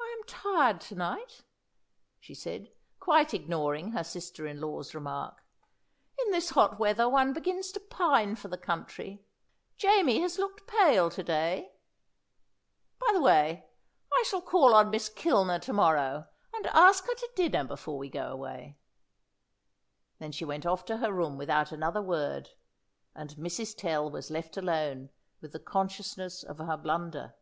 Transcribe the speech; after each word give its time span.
"I 0.00 0.16
am 0.18 0.26
tired 0.26 0.80
to 0.80 0.96
night," 0.96 1.44
she 2.18 2.34
said, 2.34 2.72
quite 2.98 3.32
ignoring 3.32 3.92
her 3.92 4.02
sister 4.02 4.48
in 4.48 4.60
law's 4.60 4.96
remark. 4.96 5.44
"In 6.18 6.32
this 6.32 6.50
hot 6.50 6.80
weather 6.80 7.08
one 7.08 7.32
begins 7.32 7.70
to 7.70 7.78
pine 7.78 8.34
for 8.34 8.48
the 8.48 8.58
country. 8.58 9.24
Jamie 9.76 10.20
has 10.22 10.40
looked 10.40 10.66
pale 10.66 11.08
to 11.10 11.22
day. 11.22 11.70
By 12.98 13.12
the 13.12 13.20
way, 13.20 13.68
I 14.12 14.24
shall 14.26 14.42
call 14.42 14.74
on 14.74 14.90
Miss 14.90 15.08
Kilner 15.08 15.60
to 15.60 15.72
morrow, 15.72 16.26
and 16.52 16.66
ask 16.66 17.06
her 17.06 17.14
to 17.14 17.30
dinner 17.36 17.62
before 17.62 17.96
we 17.98 18.10
go 18.10 18.32
away." 18.32 18.76
Then 20.18 20.32
she 20.32 20.44
went 20.44 20.66
off 20.66 20.84
to 20.86 20.96
her 20.96 21.12
room 21.12 21.38
without 21.38 21.70
another 21.70 22.02
word, 22.02 22.50
and 23.14 23.30
Mrs. 23.36 23.76
Tell 23.76 24.10
was 24.10 24.32
left 24.32 24.56
alone 24.56 25.10
with 25.40 25.52
the 25.52 25.60
consciousness 25.60 26.42
of 26.42 26.58
her 26.58 26.76
blunder. 26.76 27.36